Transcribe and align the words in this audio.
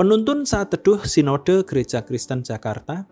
Penuntun 0.00 0.48
saat 0.48 0.72
teduh 0.72 1.04
Sinode 1.04 1.60
Gereja 1.68 2.00
Kristen 2.00 2.40
Jakarta 2.40 3.04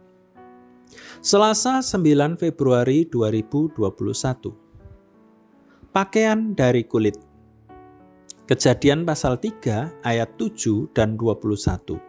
Selasa 1.20 1.84
9 1.84 2.40
Februari 2.40 3.04
2021 3.04 3.76
Pakaian 5.92 6.56
dari 6.56 6.88
kulit. 6.88 7.20
Kejadian 8.48 9.04
pasal 9.04 9.36
3 9.36 10.00
ayat 10.06 10.30
7 10.40 10.88
dan 10.96 11.20
21 11.20 12.00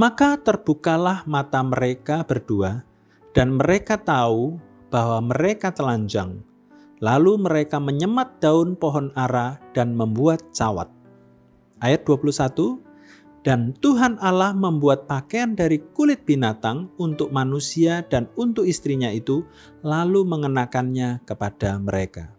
Maka 0.00 0.40
terbukalah 0.40 1.28
mata 1.28 1.60
mereka 1.60 2.24
berdua 2.24 2.80
dan 3.36 3.60
mereka 3.60 4.00
tahu 4.00 4.56
bahwa 4.88 5.32
mereka 5.32 5.72
telanjang. 5.72 6.40
Lalu 7.02 7.44
mereka 7.44 7.82
menyemat 7.82 8.38
daun 8.38 8.78
pohon 8.78 9.10
ara 9.18 9.58
dan 9.74 9.92
membuat 9.92 10.40
cawat 10.54 10.88
Ayat 11.82 12.06
21 12.06 12.78
dan 13.42 13.74
Tuhan 13.82 14.22
Allah 14.22 14.54
membuat 14.54 15.10
pakaian 15.10 15.58
dari 15.58 15.82
kulit 15.98 16.22
binatang 16.22 16.86
untuk 16.94 17.34
manusia 17.34 18.06
dan 18.06 18.30
untuk 18.38 18.70
istrinya 18.70 19.10
itu, 19.10 19.42
lalu 19.82 20.22
mengenakannya 20.22 21.18
kepada 21.26 21.82
mereka. 21.82 22.30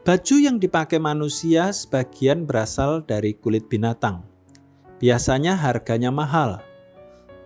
Baju 0.00 0.36
yang 0.40 0.56
dipakai 0.56 0.96
manusia 0.96 1.68
sebagian 1.76 2.48
berasal 2.48 3.04
dari 3.04 3.36
kulit 3.36 3.68
binatang. 3.68 4.24
Biasanya 4.96 5.52
harganya 5.52 6.08
mahal. 6.08 6.64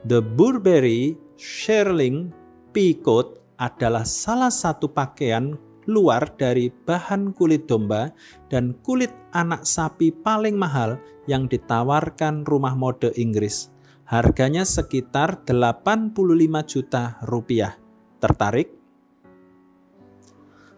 The 0.07 0.23
Burberry 0.23 1.18
Shearling 1.34 2.30
Pea 2.71 2.95
Coat 3.02 3.43
adalah 3.59 4.07
salah 4.07 4.55
satu 4.55 4.87
pakaian 4.87 5.59
luar 5.88 6.36
dari 6.36 6.68
bahan 6.68 7.32
kulit 7.32 7.64
domba 7.70 8.12
dan 8.52 8.76
kulit 8.84 9.12
anak 9.32 9.64
sapi 9.64 10.12
paling 10.12 10.59
mahal 10.59 11.00
yang 11.24 11.46
ditawarkan 11.46 12.45
rumah 12.45 12.76
mode 12.76 13.14
Inggris. 13.16 13.72
Harganya 14.10 14.66
sekitar 14.66 15.46
85 15.46 16.18
juta 16.66 17.14
rupiah. 17.30 17.78
Tertarik? 18.18 18.74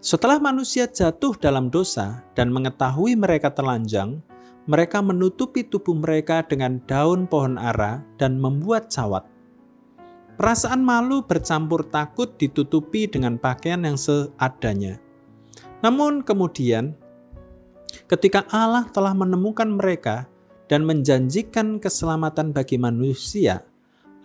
Setelah 0.03 0.43
manusia 0.43 0.91
jatuh 0.91 1.39
dalam 1.39 1.71
dosa 1.73 2.27
dan 2.37 2.53
mengetahui 2.53 3.17
mereka 3.17 3.55
telanjang, 3.55 4.21
mereka 4.67 5.01
menutupi 5.03 5.67
tubuh 5.67 5.97
mereka 5.97 6.45
dengan 6.47 6.83
daun 6.87 7.25
pohon 7.27 7.57
ara 7.57 8.05
dan 8.19 8.39
membuat 8.39 8.93
cawat. 8.93 9.32
Perasaan 10.43 10.83
malu 10.83 11.23
bercampur 11.23 11.87
takut 11.87 12.35
ditutupi 12.35 13.07
dengan 13.07 13.39
pakaian 13.39 13.79
yang 13.87 13.95
seadanya. 13.95 14.99
Namun 15.87 16.27
kemudian, 16.27 16.99
ketika 18.11 18.43
Allah 18.51 18.91
telah 18.91 19.15
menemukan 19.15 19.71
mereka 19.71 20.27
dan 20.67 20.83
menjanjikan 20.83 21.79
keselamatan 21.79 22.51
bagi 22.51 22.75
manusia, 22.75 23.63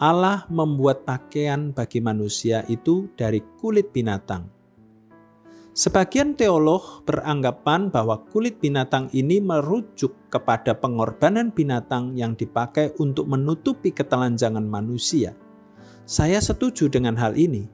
Allah 0.02 0.50
membuat 0.50 1.06
pakaian 1.06 1.70
bagi 1.70 2.02
manusia 2.02 2.66
itu 2.66 3.14
dari 3.14 3.46
kulit 3.62 3.94
binatang. 3.94 4.50
Sebagian 5.78 6.34
teolog 6.34 7.06
beranggapan 7.06 7.94
bahwa 7.94 8.26
kulit 8.34 8.58
binatang 8.58 9.06
ini 9.14 9.38
merujuk 9.38 10.18
kepada 10.34 10.74
pengorbanan 10.74 11.54
binatang 11.54 12.18
yang 12.18 12.34
dipakai 12.34 12.98
untuk 12.98 13.30
menutupi 13.30 13.94
ketelanjangan 13.94 14.66
manusia. 14.66 15.38
Saya 16.08 16.40
setuju 16.40 16.88
dengan 16.88 17.20
hal 17.20 17.36
ini. 17.36 17.68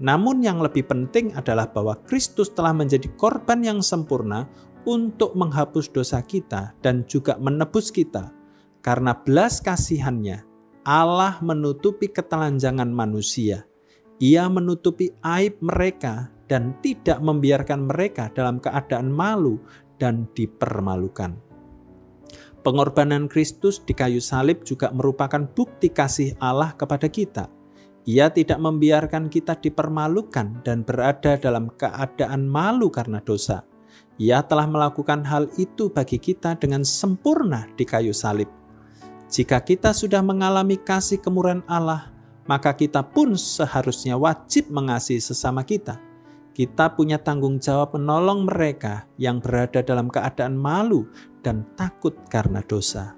Namun, 0.00 0.40
yang 0.40 0.64
lebih 0.64 0.88
penting 0.88 1.36
adalah 1.36 1.68
bahwa 1.68 1.92
Kristus 2.08 2.48
telah 2.56 2.72
menjadi 2.72 3.04
korban 3.20 3.60
yang 3.60 3.84
sempurna 3.84 4.48
untuk 4.88 5.36
menghapus 5.36 5.92
dosa 5.92 6.24
kita 6.24 6.72
dan 6.80 7.04
juga 7.04 7.36
menebus 7.36 7.92
kita. 7.92 8.32
Karena 8.80 9.12
belas 9.12 9.60
kasihannya, 9.60 10.40
Allah 10.88 11.36
menutupi 11.44 12.08
ketelanjangan 12.08 12.88
manusia. 12.88 13.68
Ia 14.24 14.48
menutupi 14.48 15.12
aib 15.20 15.60
mereka 15.60 16.32
dan 16.48 16.80
tidak 16.80 17.20
membiarkan 17.20 17.92
mereka 17.92 18.32
dalam 18.32 18.56
keadaan 18.56 19.12
malu 19.12 19.60
dan 20.00 20.24
dipermalukan. 20.32 21.49
Pengorbanan 22.60 23.24
Kristus 23.24 23.80
di 23.80 23.96
kayu 23.96 24.20
salib 24.20 24.68
juga 24.68 24.92
merupakan 24.92 25.48
bukti 25.56 25.88
kasih 25.88 26.36
Allah 26.44 26.76
kepada 26.76 27.08
kita. 27.08 27.48
Ia 28.04 28.28
tidak 28.28 28.60
membiarkan 28.60 29.32
kita 29.32 29.56
dipermalukan 29.56 30.60
dan 30.60 30.84
berada 30.84 31.40
dalam 31.40 31.72
keadaan 31.80 32.44
malu 32.44 32.92
karena 32.92 33.20
dosa. 33.24 33.64
Ia 34.20 34.44
telah 34.44 34.68
melakukan 34.68 35.24
hal 35.24 35.48
itu 35.56 35.88
bagi 35.88 36.20
kita 36.20 36.60
dengan 36.60 36.84
sempurna 36.84 37.64
di 37.80 37.88
kayu 37.88 38.12
salib. 38.12 38.48
Jika 39.32 39.64
kita 39.64 39.96
sudah 39.96 40.20
mengalami 40.20 40.76
kasih 40.76 41.16
kemurahan 41.16 41.64
Allah, 41.64 42.12
maka 42.44 42.76
kita 42.76 43.00
pun 43.00 43.40
seharusnya 43.40 44.20
wajib 44.20 44.68
mengasihi 44.68 45.22
sesama 45.22 45.64
kita. 45.64 46.09
Kita 46.50 46.92
punya 46.98 47.16
tanggung 47.22 47.62
jawab 47.62 47.94
menolong 47.94 48.44
mereka 48.44 49.06
yang 49.16 49.38
berada 49.38 49.86
dalam 49.86 50.10
keadaan 50.10 50.58
malu 50.58 51.06
dan 51.46 51.62
takut 51.78 52.12
karena 52.26 52.58
dosa, 52.66 53.14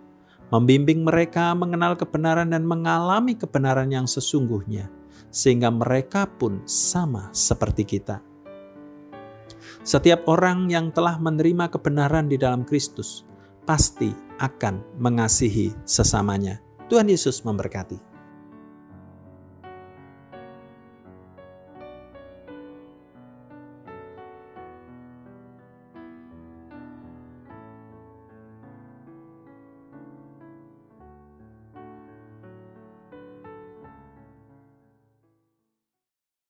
membimbing 0.53 1.01
mereka 1.01 1.57
mengenal 1.57 1.97
kebenaran 1.97 2.53
dan 2.53 2.69
mengalami 2.69 3.33
kebenaran 3.33 3.89
yang 3.89 4.05
sesungguhnya, 4.05 4.93
sehingga 5.33 5.73
mereka 5.73 6.29
pun 6.29 6.61
sama 6.69 7.33
seperti 7.33 7.89
kita. 7.89 8.21
Setiap 9.83 10.29
orang 10.31 10.71
yang 10.71 10.93
telah 10.93 11.17
menerima 11.19 11.73
kebenaran 11.73 12.29
di 12.29 12.37
dalam 12.39 12.63
Kristus 12.69 13.27
pasti 13.65 14.13
akan 14.39 15.01
mengasihi 15.01 15.73
sesamanya. 15.89 16.61
Tuhan 16.87 17.09
Yesus 17.09 17.43
memberkati. 17.43 18.12